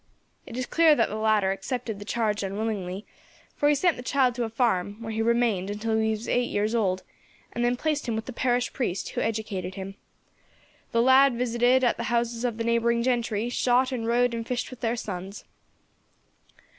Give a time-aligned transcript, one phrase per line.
[0.47, 3.05] It is clear that the latter accepted the charge unwillingly,
[3.55, 6.49] for he sent the child to a farm, where he remained until he was eight
[6.49, 7.03] years old,
[7.53, 9.93] and then placed him with the parish priest, who educated him.
[10.91, 14.71] The lad visited at the houses of the neighbouring gentry, shot and rowed and fished
[14.71, 15.45] with their sons.